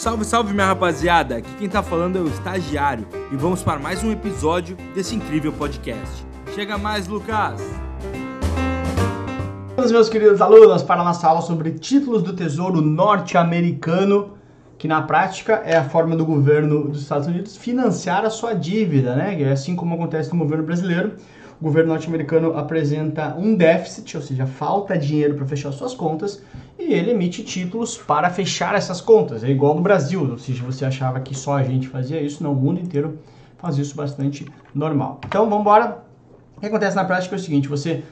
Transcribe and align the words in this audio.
Salve, 0.00 0.24
salve 0.24 0.54
minha 0.54 0.64
rapaziada! 0.64 1.36
Aqui 1.36 1.50
quem 1.58 1.68
tá 1.68 1.82
falando 1.82 2.16
é 2.16 2.22
o 2.22 2.26
Estagiário 2.26 3.06
e 3.30 3.36
vamos 3.36 3.62
para 3.62 3.78
mais 3.78 4.02
um 4.02 4.10
episódio 4.10 4.74
desse 4.94 5.14
incrível 5.14 5.52
podcast. 5.52 6.24
Chega 6.54 6.78
mais, 6.78 7.06
Lucas! 7.06 7.60
Meus 9.76 10.08
queridos 10.08 10.40
alunos, 10.40 10.82
para 10.82 11.02
a 11.02 11.04
nossa 11.04 11.28
aula 11.28 11.42
sobre 11.42 11.72
títulos 11.72 12.22
do 12.22 12.32
Tesouro 12.32 12.80
norte-americano, 12.80 14.38
que 14.78 14.88
na 14.88 15.02
prática 15.02 15.60
é 15.66 15.76
a 15.76 15.84
forma 15.84 16.16
do 16.16 16.24
governo 16.24 16.88
dos 16.88 17.02
Estados 17.02 17.26
Unidos 17.26 17.58
financiar 17.58 18.24
a 18.24 18.30
sua 18.30 18.54
dívida, 18.54 19.14
né? 19.14 19.42
É 19.42 19.52
assim 19.52 19.76
como 19.76 19.96
acontece 19.96 20.32
no 20.32 20.38
governo 20.38 20.64
brasileiro 20.64 21.12
o 21.60 21.64
governo 21.64 21.90
norte-americano 21.90 22.56
apresenta 22.56 23.34
um 23.36 23.54
déficit, 23.54 24.16
ou 24.16 24.22
seja, 24.22 24.46
falta 24.46 24.96
dinheiro 24.96 25.34
para 25.34 25.46
fechar 25.46 25.70
suas 25.72 25.92
contas, 25.92 26.42
e 26.78 26.94
ele 26.94 27.10
emite 27.10 27.44
títulos 27.44 27.98
para 27.98 28.30
fechar 28.30 28.74
essas 28.74 29.00
contas. 29.00 29.44
É 29.44 29.50
igual 29.50 29.74
no 29.74 29.82
Brasil, 29.82 30.26
ou 30.30 30.38
seja, 30.38 30.64
você 30.64 30.86
achava 30.86 31.20
que 31.20 31.34
só 31.34 31.58
a 31.58 31.62
gente 31.62 31.86
fazia 31.86 32.20
isso, 32.20 32.42
não, 32.42 32.52
o 32.52 32.56
mundo 32.56 32.80
inteiro 32.80 33.18
faz 33.58 33.76
isso 33.76 33.94
bastante 33.94 34.46
normal. 34.74 35.20
Então, 35.26 35.44
vamos 35.44 35.60
embora. 35.60 36.02
O 36.56 36.60
que 36.60 36.66
acontece 36.66 36.96
na 36.96 37.04
prática 37.04 37.34
é 37.34 37.38
o 37.38 37.40
seguinte, 37.40 37.68
você 37.68 38.02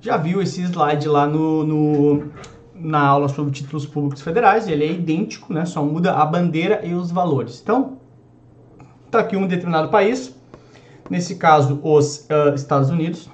já 0.00 0.16
viu 0.16 0.40
esse 0.40 0.62
slide 0.62 1.08
lá 1.08 1.26
no, 1.26 1.64
no 1.64 2.32
na 2.74 3.00
aula 3.00 3.28
sobre 3.28 3.52
títulos 3.52 3.86
públicos 3.86 4.22
federais, 4.22 4.66
ele 4.68 4.84
é 4.84 4.92
idêntico, 4.92 5.52
né? 5.52 5.64
Só 5.64 5.84
muda 5.84 6.14
a 6.14 6.26
bandeira 6.26 6.84
e 6.84 6.94
os 6.94 7.10
valores. 7.10 7.60
Então, 7.62 7.98
tá 9.10 9.20
aqui 9.20 9.36
um 9.36 9.46
determinado 9.46 9.88
país, 9.88 10.34
Nesse 11.10 11.36
caso, 11.36 11.80
os 11.82 12.26
uh, 12.30 12.54
Estados 12.54 12.90
Unidos. 12.90 13.28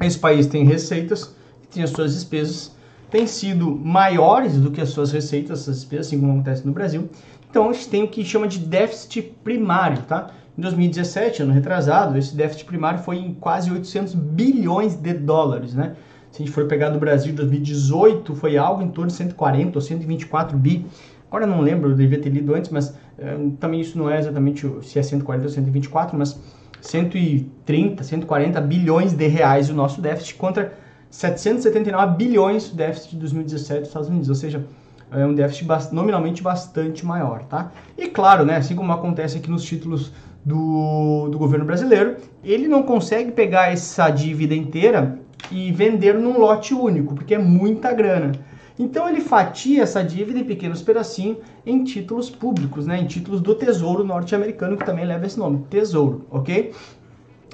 Esse 0.00 0.18
país 0.18 0.46
tem 0.46 0.64
receitas, 0.64 1.34
tem 1.72 1.82
as 1.82 1.90
suas 1.90 2.14
despesas, 2.14 2.72
têm 3.10 3.26
sido 3.26 3.68
maiores 3.68 4.60
do 4.60 4.70
que 4.70 4.80
as 4.80 4.90
suas 4.90 5.10
receitas, 5.10 5.62
essas 5.62 5.76
despesas, 5.76 6.06
assim 6.06 6.20
como 6.20 6.32
acontece 6.32 6.64
no 6.64 6.72
Brasil. 6.72 7.08
Então, 7.50 7.70
a 7.70 7.72
gente 7.72 7.88
tem 7.88 8.02
o 8.04 8.08
que 8.08 8.24
chama 8.24 8.46
de 8.46 8.58
déficit 8.58 9.22
primário, 9.42 10.02
tá? 10.02 10.30
Em 10.56 10.60
2017, 10.60 11.42
ano 11.42 11.52
retrasado, 11.52 12.18
esse 12.18 12.34
déficit 12.34 12.64
primário 12.64 13.00
foi 13.00 13.16
em 13.16 13.34
quase 13.34 13.70
800 13.70 14.14
bilhões 14.14 14.96
de 14.96 15.14
dólares, 15.14 15.74
né? 15.74 15.94
Se 16.30 16.42
a 16.42 16.44
gente 16.44 16.54
for 16.54 16.66
pegar 16.66 16.90
do 16.90 16.98
Brasil, 16.98 17.32
2018 17.32 18.34
foi 18.34 18.56
algo 18.56 18.82
em 18.82 18.88
torno 18.88 19.08
de 19.08 19.16
140 19.16 19.78
ou 19.78 19.80
124 19.80 20.58
bi. 20.58 20.86
Agora 21.28 21.46
não 21.46 21.60
lembro, 21.60 21.90
eu 21.90 21.94
devia 21.94 22.20
ter 22.20 22.30
lido 22.30 22.54
antes, 22.54 22.70
mas 22.70 22.90
uh, 22.90 23.50
também 23.60 23.80
isso 23.80 23.96
não 23.96 24.10
é 24.10 24.18
exatamente 24.18 24.66
se 24.82 24.98
é 24.98 25.02
140 25.02 25.46
ou 25.46 25.50
124, 25.50 26.18
mas 26.18 26.38
130, 26.80 28.02
140 28.02 28.60
bilhões 28.60 29.12
de 29.12 29.26
reais 29.26 29.70
o 29.70 29.74
nosso 29.74 30.00
déficit 30.00 30.34
contra 30.34 30.72
779 31.10 32.16
bilhões 32.16 32.70
o 32.70 32.76
déficit 32.76 33.10
de 33.10 33.16
2017 33.16 33.80
dos 33.80 33.88
Estados 33.88 34.08
Unidos, 34.08 34.28
ou 34.28 34.34
seja, 34.34 34.64
é 35.10 35.24
um 35.24 35.34
déficit 35.34 35.66
nominalmente 35.92 36.42
bastante 36.42 37.04
maior, 37.04 37.44
tá? 37.44 37.72
E 37.96 38.08
claro, 38.08 38.44
né, 38.44 38.56
assim 38.56 38.74
como 38.74 38.92
acontece 38.92 39.38
aqui 39.38 39.50
nos 39.50 39.64
títulos 39.64 40.12
do, 40.44 41.28
do 41.30 41.38
governo 41.38 41.64
brasileiro, 41.64 42.16
ele 42.44 42.68
não 42.68 42.82
consegue 42.82 43.32
pegar 43.32 43.72
essa 43.72 44.10
dívida 44.10 44.54
inteira 44.54 45.18
e 45.50 45.72
vender 45.72 46.14
num 46.14 46.38
lote 46.38 46.74
único, 46.74 47.14
porque 47.14 47.34
é 47.34 47.38
muita 47.38 47.92
grana. 47.92 48.32
Então 48.78 49.08
ele 49.08 49.20
fatia 49.20 49.82
essa 49.82 50.04
dívida 50.04 50.38
em 50.38 50.44
pequenos 50.44 50.80
pedacinhos 50.82 51.38
em 51.66 51.82
títulos 51.82 52.30
públicos, 52.30 52.86
né? 52.86 53.00
em 53.00 53.06
títulos 53.06 53.40
do 53.40 53.54
Tesouro 53.54 54.04
norte-americano, 54.04 54.76
que 54.76 54.84
também 54.84 55.04
leva 55.04 55.26
esse 55.26 55.38
nome, 55.38 55.64
Tesouro, 55.68 56.26
ok? 56.30 56.72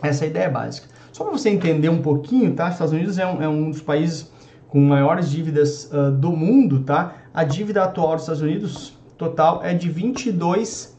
Essa 0.03 0.25
é 0.25 0.27
a 0.27 0.31
ideia 0.31 0.51
básica. 0.51 0.89
Só 1.13 1.25
para 1.25 1.33
você 1.33 1.49
entender 1.49 1.89
um 1.89 2.03
pouquinho, 2.03 2.53
tá? 2.55 2.69
Estados 2.69 2.93
Unidos 2.93 3.19
é 3.19 3.27
um, 3.27 3.43
é 3.43 3.49
um 3.49 3.71
dos 3.71 3.81
países 3.81 4.31
com 4.69 4.81
maiores 4.81 5.31
dívidas 5.31 5.91
uh, 5.93 6.11
do 6.11 6.33
mundo, 6.33 6.81
tá? 6.81 7.15
A 7.33 7.45
dívida 7.45 7.85
atual 7.85 8.15
dos 8.15 8.23
Estados 8.23 8.43
Unidos 8.43 8.99
total 9.17 9.63
é 9.63 9.73
de 9.73 9.89
22 9.89 10.99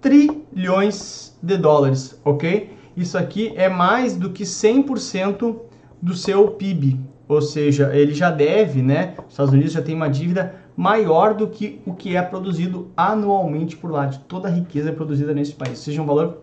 trilhões 0.00 1.36
de 1.42 1.56
dólares, 1.56 2.18
ok? 2.24 2.70
Isso 2.96 3.16
aqui 3.16 3.52
é 3.54 3.68
mais 3.68 4.16
do 4.16 4.30
que 4.30 4.44
100% 4.44 5.56
do 6.00 6.14
seu 6.14 6.48
PIB, 6.52 6.98
ou 7.30 7.40
seja, 7.40 7.94
ele 7.94 8.12
já 8.12 8.28
deve, 8.28 8.82
né? 8.82 9.14
Os 9.24 9.34
Estados 9.34 9.52
Unidos 9.52 9.72
já 9.72 9.80
tem 9.80 9.94
uma 9.94 10.10
dívida 10.10 10.56
maior 10.76 11.32
do 11.32 11.46
que 11.46 11.80
o 11.86 11.94
que 11.94 12.16
é 12.16 12.22
produzido 12.22 12.90
anualmente 12.96 13.76
por 13.76 13.92
lá, 13.92 14.06
de 14.06 14.18
toda 14.20 14.48
a 14.48 14.50
riqueza 14.50 14.92
produzida 14.92 15.32
nesse 15.32 15.52
país. 15.52 15.78
Ou 15.78 15.84
seja, 15.84 16.02
um 16.02 16.06
valor 16.06 16.38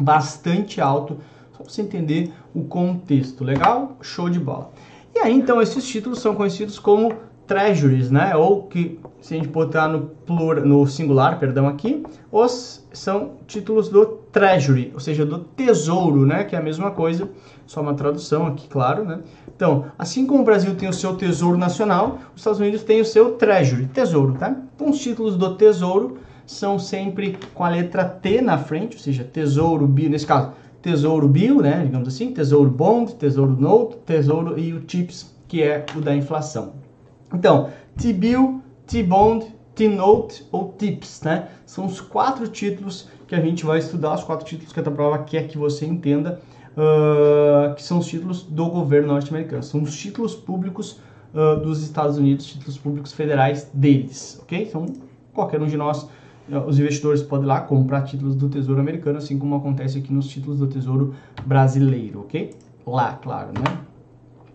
bastante 0.00 0.80
alto, 0.80 1.18
só 1.52 1.62
para 1.62 1.72
você 1.72 1.80
entender 1.80 2.32
o 2.52 2.64
contexto. 2.64 3.44
Legal? 3.44 3.96
Show 4.02 4.28
de 4.28 4.40
bola. 4.40 4.72
E 5.14 5.20
aí, 5.20 5.32
então, 5.32 5.62
esses 5.62 5.86
títulos 5.86 6.18
são 6.18 6.34
conhecidos 6.34 6.76
como 6.76 7.14
treasuries, 7.46 8.10
né? 8.10 8.34
Ou 8.36 8.64
que, 8.64 8.98
se 9.20 9.34
a 9.34 9.36
gente 9.36 9.48
botar 9.48 9.88
no, 9.88 10.02
plural, 10.26 10.64
no 10.64 10.86
singular, 10.86 11.38
perdão, 11.38 11.66
aqui, 11.68 12.02
os 12.30 12.84
são 12.92 13.32
títulos 13.46 13.88
do 13.88 14.06
treasury, 14.32 14.90
ou 14.94 15.00
seja, 15.00 15.24
do 15.24 15.38
tesouro, 15.38 16.26
né? 16.26 16.44
Que 16.44 16.56
é 16.56 16.58
a 16.58 16.62
mesma 16.62 16.90
coisa, 16.90 17.28
só 17.66 17.80
uma 17.80 17.94
tradução 17.94 18.46
aqui, 18.46 18.68
claro, 18.68 19.04
né? 19.04 19.20
Então, 19.54 19.86
assim 19.98 20.26
como 20.26 20.42
o 20.42 20.44
Brasil 20.44 20.74
tem 20.74 20.88
o 20.88 20.92
seu 20.92 21.16
tesouro 21.16 21.56
nacional, 21.56 22.18
os 22.34 22.40
Estados 22.40 22.60
Unidos 22.60 22.82
têm 22.82 23.00
o 23.00 23.04
seu 23.04 23.32
treasury, 23.32 23.86
tesouro, 23.86 24.34
tá? 24.34 24.54
Então, 24.74 24.90
os 24.90 24.98
títulos 24.98 25.36
do 25.36 25.54
tesouro 25.56 26.18
são 26.46 26.78
sempre 26.78 27.38
com 27.54 27.64
a 27.64 27.68
letra 27.68 28.04
T 28.04 28.40
na 28.40 28.58
frente, 28.58 28.96
ou 28.96 29.02
seja, 29.02 29.24
tesouro, 29.24 29.86
bill, 29.86 30.10
nesse 30.10 30.26
caso, 30.26 30.52
tesouro 30.80 31.26
bill, 31.26 31.60
né? 31.60 31.82
Digamos 31.84 32.08
assim, 32.08 32.32
tesouro 32.32 32.70
bond, 32.70 33.14
tesouro 33.16 33.56
note, 33.58 33.96
tesouro 34.06 34.58
e 34.58 34.72
o 34.72 34.80
TIPS, 34.80 35.34
que 35.48 35.62
é 35.62 35.84
o 35.96 36.00
da 36.00 36.14
inflação. 36.14 36.85
Então, 37.32 37.70
T-bill, 37.96 38.62
T-bond, 38.86 39.46
T-note 39.74 40.46
ou 40.50 40.72
TIPS, 40.72 41.22
né? 41.22 41.48
São 41.66 41.86
os 41.86 42.00
quatro 42.00 42.48
títulos 42.48 43.08
que 43.26 43.34
a 43.34 43.40
gente 43.40 43.64
vai 43.64 43.78
estudar, 43.78 44.14
os 44.14 44.24
quatro 44.24 44.46
títulos 44.46 44.72
que 44.72 44.80
a 44.80 44.82
prova 44.82 45.18
quer 45.18 45.48
que 45.48 45.58
você 45.58 45.84
entenda 45.84 46.40
uh, 46.76 47.74
que 47.74 47.82
são 47.82 47.98
os 47.98 48.06
títulos 48.06 48.42
do 48.42 48.66
governo 48.68 49.08
norte-americano. 49.08 49.62
São 49.62 49.82
os 49.82 49.96
títulos 49.96 50.34
públicos 50.34 51.00
uh, 51.34 51.60
dos 51.60 51.82
Estados 51.82 52.18
Unidos, 52.18 52.46
títulos 52.46 52.78
públicos 52.78 53.12
federais 53.12 53.70
deles, 53.72 54.38
ok? 54.42 54.66
Então, 54.68 54.86
qualquer 55.32 55.60
um 55.60 55.66
de 55.66 55.76
nós, 55.76 56.04
uh, 56.48 56.58
os 56.66 56.78
investidores 56.78 57.22
podem 57.22 57.46
ir 57.46 57.48
lá 57.48 57.60
comprar 57.60 58.02
títulos 58.02 58.36
do 58.36 58.48
Tesouro 58.48 58.80
americano, 58.80 59.18
assim 59.18 59.38
como 59.38 59.56
acontece 59.56 59.98
aqui 59.98 60.12
nos 60.12 60.28
títulos 60.28 60.58
do 60.58 60.66
Tesouro 60.66 61.14
brasileiro, 61.44 62.20
ok? 62.20 62.54
Lá, 62.86 63.14
claro, 63.14 63.48
né? 63.48 63.78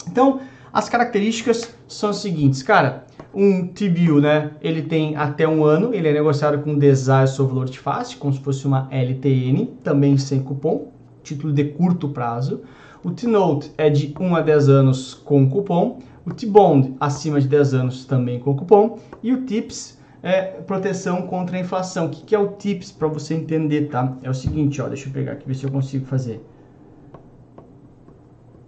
Então, 0.08 0.40
as 0.74 0.88
características 0.88 1.74
são 1.88 2.10
as 2.10 2.18
seguintes, 2.18 2.64
cara. 2.64 3.06
Um 3.34 3.68
T-bill, 3.68 4.22
né? 4.22 4.52
Ele 4.62 4.82
tem 4.82 5.16
até 5.16 5.48
um 5.48 5.64
ano, 5.64 5.94
ele 5.94 6.08
é 6.08 6.14
negociado 6.14 6.60
com 6.60 6.78
desastre 6.78 7.42
ou 7.42 7.48
valor 7.48 7.66
de 7.66 7.80
face, 7.80 8.16
como 8.16 8.34
se 8.34 8.40
fosse 8.40 8.66
uma 8.66 8.88
LTN, 8.92 9.68
também 9.84 10.18
sem 10.18 10.42
cupom, 10.42 10.92
título 11.24 11.52
de 11.52 11.66
curto 11.66 12.10
prazo. 12.10 12.62
O 13.04 13.12
T-Note 13.12 13.72
é 13.78 13.90
de 13.90 14.14
1 14.20 14.36
a 14.36 14.42
10 14.42 14.70
anos 14.70 15.14
com 15.14 15.50
cupom. 15.50 16.00
O 16.26 16.34
T-Bond 16.34 16.96
acima 17.00 17.42
de 17.42 17.48
10 17.48 17.74
anos 17.74 18.06
também 18.06 18.40
com 18.40 18.56
cupom. 18.56 19.00
E 19.24 19.34
o 19.34 19.44
TIPS 19.46 20.00
é 20.22 20.44
proteção 20.44 21.24
contra 21.24 21.58
a 21.58 21.60
inflação. 21.60 22.06
O 22.06 22.10
que, 22.10 22.24
que 22.24 22.36
é 22.36 22.40
o 22.40 22.50
TIPS 22.50 22.92
para 22.92 23.08
você 23.08 23.34
entender, 23.34 23.90
tá? 23.90 24.16
É 24.22 24.30
o 24.30 24.34
seguinte, 24.34 24.82
ó, 24.82 24.88
deixa 24.88 25.10
eu 25.10 25.14
pegar 25.14 25.34
aqui, 25.34 25.48
ver 25.48 25.56
se 25.56 25.64
eu 25.64 25.72
consigo 25.72 26.06
fazer. 26.06 26.46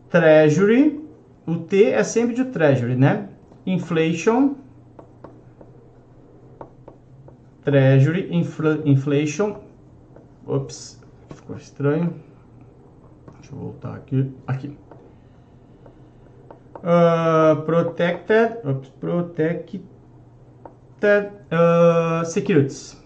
Treasury, 0.10 1.03
o 1.46 1.58
T 1.58 1.86
é 1.86 2.04
sempre 2.04 2.36
de 2.36 2.46
Treasury, 2.46 2.96
né? 2.96 3.30
Inflation, 3.66 4.56
Treasury, 7.64 8.28
infl 8.36 8.82
inflation, 8.86 9.62
ops, 10.46 11.02
ficou 11.30 11.56
estranho. 11.56 12.14
Deixa 13.40 13.56
eu 13.56 13.60
voltar 13.60 13.96
aqui. 13.96 14.34
Aqui. 14.46 14.78
Uh, 16.76 17.62
protected, 17.66 18.58
oops, 18.66 18.90
protected 19.00 19.86
uh, 21.04 22.26
securities. 22.26 23.02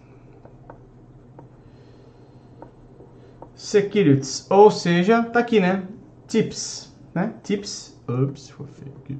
Securities, 3.53 4.47
ou 4.49 4.71
seja, 4.71 5.23
tá 5.23 5.39
aqui, 5.39 5.59
né? 5.59 5.83
Tips, 6.27 6.95
né? 7.13 7.33
Tips, 7.43 7.96
ups, 8.07 8.49
feio 8.49 8.93
aqui. 9.03 9.17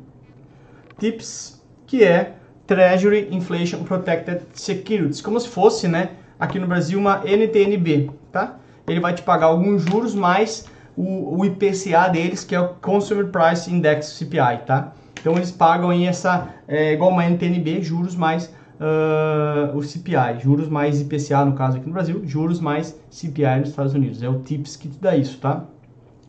Tips, 1.00 1.62
que 1.86 2.04
é 2.04 2.36
Treasury 2.66 3.30
Inflation 3.32 3.84
Protected 3.84 4.42
Securities, 4.54 5.22
como 5.22 5.40
se 5.40 5.48
fosse, 5.48 5.88
né? 5.88 6.12
Aqui 6.40 6.60
no 6.60 6.68
Brasil 6.68 7.00
uma 7.00 7.22
NTNB, 7.26 8.12
tá? 8.32 8.58
Ele 8.88 9.00
vai 9.00 9.14
te 9.14 9.22
pagar 9.22 9.48
alguns 9.48 9.84
juros 9.84 10.14
mais 10.16 10.66
o, 10.96 11.40
o 11.40 11.46
IPCA 11.46 12.10
deles, 12.10 12.44
que 12.44 12.56
é 12.56 12.60
o 12.60 12.70
Consumer 12.76 13.28
Price 13.28 13.72
Index 13.72 14.08
CPI, 14.18 14.66
tá? 14.66 14.94
Então 15.20 15.36
eles 15.36 15.52
pagam 15.52 15.90
aí 15.90 16.06
essa, 16.06 16.50
é, 16.68 16.94
igual 16.94 17.12
uma 17.12 17.24
NTNB, 17.24 17.82
juros 17.82 18.16
mais 18.16 18.54
uh, 18.80 19.76
o 19.76 19.84
CPI, 19.84 20.40
juros 20.42 20.70
mais 20.70 21.02
IPCA 21.02 21.46
no 21.46 21.54
caso 21.54 21.78
aqui 21.78 21.88
no 21.88 21.94
Brasil, 21.94 22.22
juros 22.26 22.60
mais 22.60 23.00
CPI 23.10 23.60
nos 23.60 23.70
Estados 23.70 23.94
Unidos. 23.94 24.22
É 24.24 24.30
o 24.30 24.40
TIPS 24.40 24.76
que 24.76 24.88
te 24.88 25.00
dá 25.00 25.16
isso, 25.16 25.38
tá? 25.40 25.64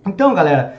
Então, 0.07 0.35
galera, 0.35 0.79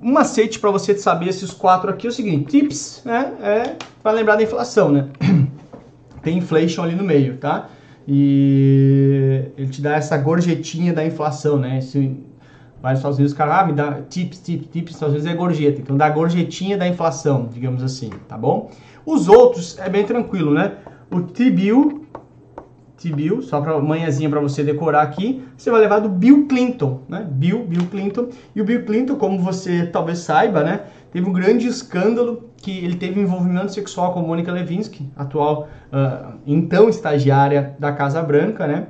um 0.00 0.12
macete 0.12 0.58
para 0.58 0.70
você 0.70 0.96
saber 0.96 1.28
esses 1.28 1.50
quatro 1.50 1.90
aqui 1.90 2.06
é 2.06 2.10
o 2.10 2.12
seguinte: 2.12 2.46
TIPS 2.46 3.02
né, 3.04 3.32
é 3.40 3.76
para 4.02 4.12
lembrar 4.12 4.36
da 4.36 4.42
inflação, 4.42 4.90
né? 4.90 5.08
tem 6.22 6.38
inflation 6.38 6.82
ali 6.82 6.94
no 6.94 7.04
meio, 7.04 7.36
tá? 7.36 7.68
E 8.06 9.50
ele 9.56 9.68
te 9.68 9.82
dá 9.82 9.96
essa 9.96 10.16
gorjetinha 10.16 10.92
da 10.94 11.04
inflação, 11.04 11.58
né? 11.58 11.78
Esse, 11.78 12.16
vai 12.80 12.92
nos 12.92 13.00
Estados 13.00 13.18
Unidos, 13.18 13.34
cara, 13.34 13.60
ah, 13.60 13.66
me 13.66 13.72
dá 13.72 14.00
tips, 14.08 14.40
tips, 14.40 14.68
tips, 14.70 14.92
nos 14.92 14.94
Estados 14.94 15.14
Unidos 15.14 15.30
é 15.30 15.34
gorjeta. 15.34 15.80
Então 15.80 15.96
dá 15.96 16.08
gorjetinha 16.08 16.78
da 16.78 16.88
inflação, 16.88 17.48
digamos 17.52 17.82
assim, 17.82 18.10
tá 18.26 18.38
bom? 18.38 18.70
Os 19.04 19.28
outros 19.28 19.78
é 19.78 19.88
bem 19.88 20.04
tranquilo, 20.04 20.54
né? 20.54 20.72
O 21.10 21.20
T-bill, 21.20 22.06
T-bill, 22.98 23.42
só 23.42 23.60
para 23.60 23.78
manhãzinha 23.78 24.28
para 24.28 24.40
você 24.40 24.64
decorar 24.64 25.02
aqui, 25.02 25.44
você 25.56 25.70
vai 25.70 25.80
levar 25.80 26.00
do 26.00 26.08
Bill 26.08 26.46
Clinton, 26.48 27.02
né? 27.08 27.26
Bill, 27.30 27.64
Bill 27.64 27.86
Clinton. 27.86 28.28
E 28.54 28.60
o 28.60 28.64
Bill 28.64 28.84
Clinton, 28.84 29.14
como 29.14 29.38
você 29.38 29.86
talvez 29.86 30.18
saiba, 30.18 30.64
né? 30.64 30.80
Teve 31.12 31.28
um 31.28 31.32
grande 31.32 31.68
escândalo 31.68 32.50
que 32.56 32.76
ele 32.84 32.96
teve 32.96 33.20
envolvimento 33.20 33.72
sexual 33.72 34.12
com 34.12 34.20
Mônica 34.20 34.50
Levinsky, 34.50 35.08
atual, 35.16 35.68
uh, 35.92 36.34
então 36.44 36.88
estagiária 36.88 37.76
da 37.78 37.92
Casa 37.92 38.20
Branca, 38.20 38.66
né? 38.66 38.88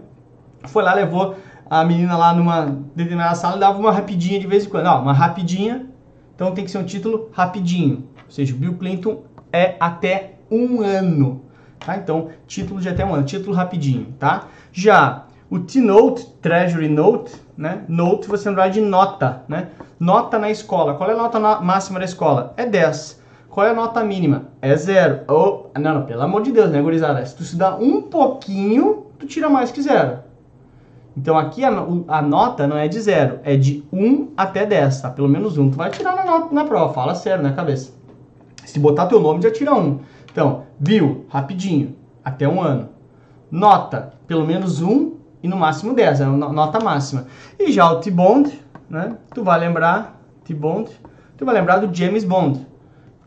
Foi 0.64 0.82
lá, 0.82 0.94
levou 0.94 1.37
a 1.69 1.84
menina 1.84 2.16
lá 2.16 2.32
numa 2.32 2.78
determinada 2.96 3.34
sala 3.34 3.56
e 3.56 3.60
dava 3.60 3.78
uma 3.78 3.93
rapidinha 3.93 4.40
de 4.40 4.46
vez 4.46 4.64
em 4.64 4.70
quando. 4.70 4.87
Ó, 4.87 5.02
uma 5.02 5.12
rapidinha, 5.12 5.87
então 6.34 6.52
tem 6.52 6.64
que 6.64 6.70
ser 6.70 6.78
um 6.78 6.84
título 6.84 7.28
rapidinho. 7.32 8.08
Ou 8.25 8.31
seja, 8.31 8.55
o 8.55 8.58
Bill 8.58 8.75
Clinton 8.75 9.22
é 9.52 9.76
até 9.78 10.38
um 10.50 10.81
ano. 10.81 11.43
Tá? 11.78 11.96
Então, 11.96 12.28
título 12.46 12.80
de 12.80 12.88
até 12.88 13.04
um 13.04 13.14
ano, 13.14 13.25
título 13.25 13.54
rapidinho, 13.54 14.14
tá? 14.19 14.46
Já 14.72 15.25
o 15.50 15.58
T-Note, 15.58 16.26
Treasury 16.42 16.88
Note, 16.88 17.34
né? 17.56 17.84
Note 17.88 18.28
você 18.28 18.50
vai 18.52 18.70
de 18.70 18.80
nota, 18.80 19.42
né? 19.48 19.69
Nota 19.98 20.38
na 20.38 20.50
escola. 20.50 20.94
Qual 20.94 21.10
é 21.10 21.14
a 21.14 21.16
nota 21.16 21.40
máxima 21.60 21.98
da 21.98 22.04
escola? 22.04 22.52
É 22.56 22.66
10. 22.66 23.22
Qual 23.48 23.66
é 23.66 23.70
a 23.70 23.75
nota 23.75 24.04
mínima? 24.04 24.44
É 24.60 24.76
zero. 24.76 25.20
Oh, 25.26 25.66
não, 25.78 25.94
não, 25.94 26.02
pelo 26.06 26.22
amor 26.22 26.42
de 26.42 26.52
Deus, 26.52 26.70
né, 26.70 26.80
gurizada? 26.80 27.25
Se 27.25 27.34
tu 27.34 27.42
estudar 27.42 27.76
um 27.81 28.02
pouquinho, 28.02 29.06
tu 29.19 29.26
tira 29.26 29.48
mais 29.48 29.72
que 29.72 29.82
zero. 29.82 30.19
Então 31.16 31.36
aqui 31.36 31.64
a, 31.64 31.70
a, 32.06 32.22
nota 32.22 32.69
não 32.69 32.76
é 32.76 32.86
de 32.86 33.00
zero, 33.00 33.40
é 33.42 33.56
de 33.56 33.82
1 33.92 34.34
até 34.36 34.64
10, 34.64 35.00
tá? 35.00 35.10
Pelo 35.10 35.28
menos 35.28 35.58
um. 35.58 35.69
Tu 35.69 35.76
vai 35.76 35.90
tirar 35.90 36.14
na, 36.14 36.46
na 36.52 36.64
prova, 36.64 36.94
fala 36.94 37.16
sério 37.16 37.42
na 37.42 37.52
cabeça. 37.52 37.92
Se 38.64 38.78
botar 38.78 39.06
teu 39.06 39.19
nome, 39.19 39.42
já 39.42 39.50
tira 39.50 39.74
um. 39.74 39.98
Então, 40.38 40.67
Bill, 40.79 41.26
rapidinho, 41.29 41.96
até 42.25 42.49
um 42.49 42.62
ano. 42.62 42.90
Nota, 43.50 44.14
pelo 44.25 44.46
menos 44.46 44.81
um 44.81 45.17
e 45.43 45.49
no 45.49 45.56
máximo 45.56 45.93
10, 45.93 46.20
é 46.20 46.25
a 46.25 46.29
nota 46.29 46.79
máxima. 46.79 47.26
E 47.58 47.73
já 47.73 47.90
o 47.90 47.99
T-Bond, 47.99 48.56
né? 48.88 49.17
Tu 49.35 49.43
vai 49.43 49.58
lembrar, 49.58 50.23
T-Bond, 50.44 50.93
tu 51.37 51.44
vai 51.44 51.56
lembrar 51.56 51.79
do 51.79 51.93
James 51.93 52.23
Bond. 52.23 52.64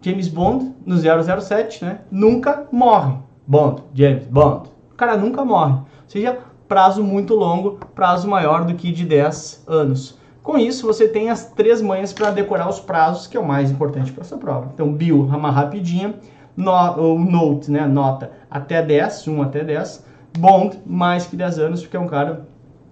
James 0.02 0.30
Bond, 0.30 0.74
no 0.86 0.96
007, 0.96 1.84
né? 1.84 2.00
Nunca 2.10 2.66
morre. 2.72 3.16
Bond, 3.46 3.84
James 3.94 4.24
Bond. 4.28 4.70
O 4.94 4.96
cara 4.96 5.18
nunca 5.18 5.44
morre. 5.44 5.74
Ou 5.74 5.86
seja, 6.08 6.40
prazo 6.66 7.04
muito 7.04 7.36
longo, 7.36 7.78
prazo 7.94 8.26
maior 8.30 8.64
do 8.64 8.74
que 8.74 8.90
de 8.90 9.04
10 9.04 9.66
anos. 9.68 10.18
Com 10.42 10.58
isso, 10.58 10.88
você 10.88 11.10
tem 11.10 11.30
as 11.30 11.52
três 11.52 11.82
manhas 11.82 12.14
para 12.14 12.32
decorar 12.32 12.70
os 12.70 12.80
prazos, 12.80 13.28
que 13.28 13.36
é 13.36 13.40
o 13.40 13.46
mais 13.46 13.70
importante 13.70 14.14
para 14.14 14.22
essa 14.22 14.38
prova. 14.38 14.72
Então, 14.74 14.94
Bill, 14.94 15.24
uma 15.24 15.52
rapidinha, 15.52 16.16
no, 16.56 16.72
o 16.72 17.20
Note, 17.20 17.72
né, 17.72 17.86
nota 17.86 18.32
até 18.50 18.82
10, 18.82 19.28
1 19.28 19.42
até 19.42 19.64
10, 19.64 20.06
Bond, 20.38 20.80
mais 20.86 21.26
que 21.26 21.36
10 21.36 21.60
anos, 21.60 21.82
porque 21.82 21.98
é 21.98 22.00
um 22.00 22.08
cara 22.08 22.48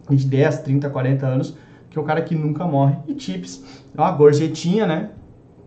de 0.09 0.25
10, 0.25 0.59
30, 0.59 0.89
40 0.89 1.25
anos, 1.25 1.57
que 1.89 1.97
é 1.97 2.01
um 2.01 2.05
cara 2.05 2.21
que 2.21 2.35
nunca 2.35 2.65
morre. 2.65 2.95
E 3.07 3.19
Chips, 3.19 3.63
é 3.95 4.01
uma 4.01 4.11
gorjetinha, 4.11 4.85
né? 4.85 5.09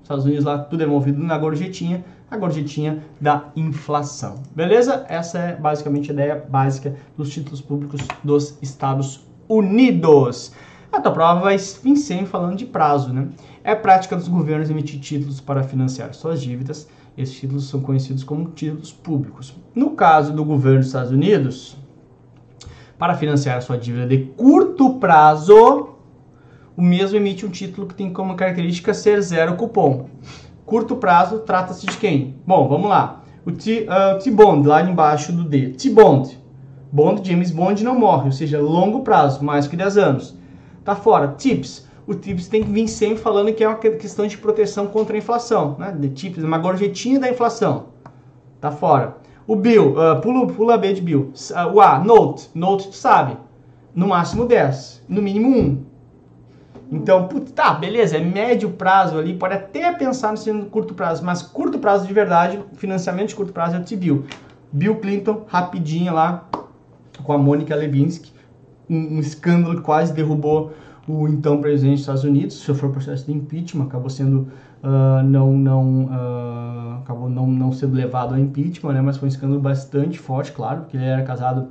Estados 0.03 0.25
Unidos 0.25 0.45
lá 0.45 0.59
tudo 0.59 0.83
é 0.83 0.87
movido 0.87 1.23
na 1.23 1.39
gorjetinha, 1.39 2.05
a 2.31 2.37
gorjetinha 2.37 3.03
da 3.21 3.45
inflação. 3.55 4.43
Beleza? 4.55 5.07
Essa 5.09 5.39
é 5.39 5.57
basicamente 5.57 6.11
a 6.11 6.15
ideia 6.15 6.45
básica 6.49 6.95
dos 7.17 7.31
títulos 7.31 7.61
públicos 7.61 8.07
dos 8.23 8.59
Estados 8.61 9.27
Unidos. 9.49 10.53
A 10.93 11.01
tua 11.01 11.13
prova 11.13 11.41
vai 11.41 11.57
vir 11.57 11.97
sempre 11.97 12.27
falando 12.27 12.57
de 12.57 12.67
prazo, 12.67 13.13
né? 13.13 13.29
É 13.65 13.75
prática 13.75 14.17
dos 14.17 14.29
governos 14.29 14.69
emitir 14.69 15.01
títulos 15.01 15.41
para 15.41 15.63
financiar 15.63 16.13
suas 16.13 16.43
dívidas. 16.43 16.89
Esses 17.17 17.35
títulos 17.35 17.69
são 17.69 17.81
conhecidos 17.81 18.25
como 18.25 18.51
títulos 18.51 18.93
públicos. 18.93 19.55
No 19.75 19.91
caso 19.91 20.33
do 20.33 20.45
governo 20.45 20.79
dos 20.79 20.87
Estados 20.89 21.11
Unidos, 21.11 21.77
para 22.99 23.15
financiar 23.15 23.59
a 23.59 23.61
sua 23.61 23.77
dívida 23.77 24.07
de 24.07 24.19
curto 24.37 24.95
prazo, 24.95 25.91
o 26.77 26.81
mesmo 26.81 27.17
emite 27.17 27.45
um 27.45 27.51
título 27.51 27.87
que 27.87 27.95
tem 27.95 28.13
como 28.13 28.35
característica 28.35 28.95
ser 28.95 29.21
zero 29.21 29.57
cupom. 29.57 30.07
Curto 30.65 30.97
prazo 30.97 31.41
trata-se 31.41 31.87
de 31.87 31.97
quem? 31.99 32.37
Bom, 32.47 32.69
vamos 32.69 32.89
lá. 32.89 33.23
O 33.45 33.51
uh, 33.51 33.55
T-Bond, 34.23 34.67
lá 34.67 34.83
embaixo 34.83 35.33
do 35.33 35.45
D. 35.45 35.71
T-Bond. 35.71 36.41
Bond, 36.91 37.29
James 37.29 37.51
Bond 37.51 37.83
não 37.83 37.99
morre, 37.99 38.27
ou 38.27 38.33
seja, 38.33 38.61
longo 38.61 39.01
prazo, 39.01 39.45
mais 39.45 39.67
que 39.67 39.77
10 39.77 39.97
anos. 39.97 40.39
Tá 40.85 40.95
fora. 40.95 41.29
Tips. 41.29 41.89
O 42.07 42.15
Tips 42.15 42.49
tem 42.49 42.65
que 42.65 42.71
vir 42.71 42.89
sempre 42.89 43.19
falando 43.19 43.53
que 43.53 43.63
é 43.63 43.69
uma 43.69 43.79
questão 43.79 44.27
de 44.27 44.37
proteção 44.37 44.87
contra 44.87 45.15
a 45.15 45.19
inflação. 45.19 45.77
Né? 45.79 45.95
De 45.99 46.09
Tips, 46.09 46.43
uma 46.43 46.59
gorjetinha 46.59 47.21
da 47.21 47.31
inflação. 47.31 47.87
Tá 48.61 48.71
fora. 48.71 49.17
O 49.47 49.57
Bill, 49.57 49.95
uh, 49.95 50.21
pula, 50.21 50.47
pula 50.47 50.79
B 50.79 50.93
de 50.93 51.01
Bill. 51.01 51.33
Uh, 51.51 51.75
o 51.75 51.81
A, 51.81 51.99
Note. 51.99 52.51
Note, 52.55 52.89
tu 52.89 52.97
sabe. 52.97 53.37
No 53.95 54.09
máximo 54.09 54.45
10. 54.45 55.05
No 55.09 55.23
mínimo 55.23 55.57
1. 55.57 55.93
Então, 56.93 57.27
putz, 57.27 57.51
tá, 57.53 57.73
beleza, 57.73 58.19
é 58.19 58.21
médio 58.21 58.69
prazo 58.69 59.19
ali, 59.19 59.33
pode 59.33 59.55
até 59.55 59.91
pensar 59.93 60.35
no 60.49 60.67
curto 60.67 60.93
prazo, 60.93 61.25
mas 61.25 61.41
curto 61.41 61.79
prazo 61.79 62.07
de 62.07 62.13
verdade, 62.13 62.61
financiamento 62.75 63.29
de 63.29 63.35
curto 63.35 63.51
prazo 63.51 63.77
é 63.77 63.79
o 63.79 63.83
T-Bill. 63.83 64.27
Bill 64.71 64.97
Clinton, 64.97 65.43
rapidinho 65.49 66.13
lá, 66.13 66.47
com 67.25 67.33
a 67.33 67.39
Mônica 67.39 67.75
Levinsky, 67.75 68.31
um, 68.91 69.17
um, 69.17 69.21
escândalo 69.21 69.77
que 69.77 69.81
quase 69.81 70.13
derrubou 70.13 70.73
o 71.09 71.27
então 71.29 71.61
presidente 71.61 71.95
dos 71.95 72.01
Estados 72.01 72.25
Unidos, 72.25 72.55
sofreu 72.57 72.91
processo 72.91 73.27
de 73.27 73.33
impeachment, 73.33 73.85
acabou 73.85 74.09
sendo 74.09 74.49
uh, 74.83 75.23
não 75.25 75.53
não 75.53 76.05
uh, 76.05 77.01
acabou 77.03 77.29
não, 77.29 77.47
não 77.47 77.73
sendo 77.73 77.95
levado 77.95 78.35
ao 78.35 78.41
impeachment, 78.41 78.93
né? 78.93 79.01
Mas 79.01 79.17
foi 79.17 79.27
um 79.27 79.31
escândalo 79.31 79.61
bastante 79.61 80.19
forte, 80.19 80.53
claro, 80.53 80.83
porque 80.83 80.97
ele 80.97 81.05
era 81.05 81.23
casado 81.23 81.69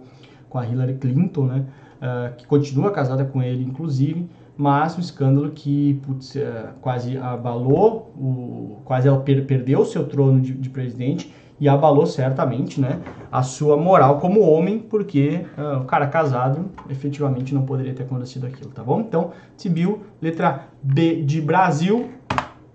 com 0.50 0.58
a 0.58 0.68
Hillary 0.68 0.96
Clinton, 0.96 1.46
né? 1.46 1.66
Uh, 2.02 2.36
que 2.36 2.48
continua 2.48 2.92
casada 2.92 3.24
com 3.24 3.42
ele, 3.42 3.64
inclusive 3.64 4.28
mas 4.62 4.96
um 4.96 5.02
escândalo 5.02 5.50
que 5.50 6.00
putz, 6.06 6.36
é, 6.36 6.70
quase 6.82 7.18
abalou, 7.18 8.14
o, 8.16 8.78
quase 8.86 9.08
ela 9.08 9.20
per, 9.20 9.46
perdeu 9.48 9.80
o 9.80 9.86
seu 9.86 10.08
trono 10.08 10.40
de, 10.40 10.54
de, 10.54 10.70
presidente 10.70 11.34
e 11.62 11.70
abalou 11.70 12.08
certamente 12.08 12.82
né, 12.82 13.00
a 13.32 13.44
sua 13.44 13.78
moral 13.78 14.20
como 14.20 14.42
homem, 14.42 14.80
porque 14.80 15.46
uh, 15.56 15.82
o 15.82 15.86
cara 15.86 16.08
casado 16.08 16.72
efetivamente 16.90 17.54
não 17.54 17.62
poderia 17.62 17.94
ter 17.94 18.02
acontecido 18.02 18.48
aquilo, 18.48 18.72
tá 18.72 18.84
bom? 18.84 19.00
Então, 19.00 19.32
Bill, 19.70 20.02
letra 20.20 20.66
B 20.82 21.22
de 21.22 21.40
Brasil, 21.40 22.10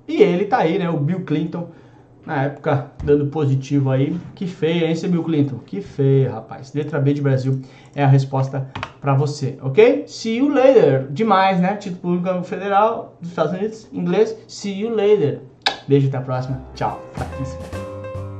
e 0.06 0.22
ele 0.22 0.44
tá 0.44 0.58
aí, 0.58 0.78
né, 0.78 0.88
o 0.88 0.98
Bill 0.98 1.24
Clinton, 1.24 1.68
na 2.24 2.44
época, 2.44 2.92
dando 3.02 3.26
positivo 3.26 3.90
aí. 3.90 4.16
Que 4.34 4.46
feia, 4.46 4.86
hein, 4.86 5.10
Bill 5.10 5.22
Clinton? 5.22 5.58
Que 5.64 5.80
feia, 5.80 6.32
rapaz. 6.32 6.72
Letra 6.72 6.98
B 7.00 7.12
de 7.12 7.22
Brasil 7.22 7.60
é 7.94 8.02
a 8.02 8.08
resposta 8.08 8.68
para 9.00 9.14
você, 9.14 9.58
ok? 9.62 10.04
See 10.06 10.38
you 10.38 10.48
later. 10.48 11.08
Demais, 11.10 11.60
né? 11.60 11.76
Título 11.76 12.18
Público 12.18 12.44
Federal 12.44 13.16
dos 13.20 13.30
Estados 13.30 13.52
Unidos, 13.52 13.88
inglês. 13.92 14.36
See 14.48 14.80
you 14.80 14.90
later. 14.90 15.40
Beijo, 15.86 16.08
até 16.08 16.18
a 16.18 16.20
próxima. 16.20 16.60
Tchau. 16.74 17.00